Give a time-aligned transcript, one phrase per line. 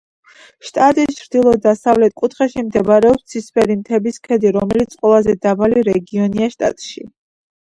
[0.67, 7.07] შტატის ჩრდილო დასავლეთ კუთხეში მდებარეობს ცისფერი მთების ქედი რომელიც ყველაზე დაბალი რეგიონია შტატში.